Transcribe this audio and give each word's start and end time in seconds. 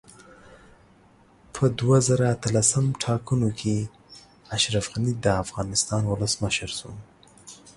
په 1.53 1.63
دوه 1.79 1.97
زره 2.07 2.25
اتلسم 2.35 2.85
ټاکنو 3.03 3.49
کې 3.59 3.75
اشرف 4.55 4.85
غني 4.93 5.13
دا 5.25 5.33
افغانستان 5.45 6.01
اولسمشر 6.11 6.69
شو 6.79 6.91